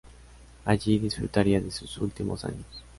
[0.65, 2.83] Allí disfrutaría de sus últimos años.